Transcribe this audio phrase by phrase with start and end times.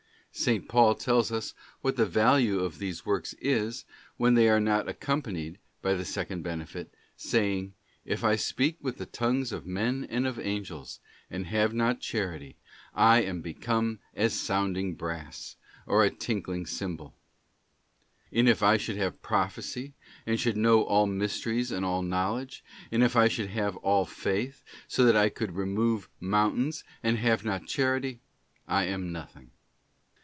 [0.33, 0.59] S.
[0.69, 3.83] Paul tells us what the value of these works is,
[4.15, 7.73] when they are not accompanied by the second benefit, saying:'
[8.05, 12.55] If I speak with the tongues of men and of angels, and have not Charity,
[12.95, 17.13] I am become as sounding brass, or a tinkling cymbal.
[18.31, 19.95] And if I should have prophecy,
[20.25, 24.63] and should know all mysteries and all knowledge, and if I should have all faith,
[24.87, 28.21] so that I could remove mountains, and have not Charity,
[28.65, 29.51] I am nothing.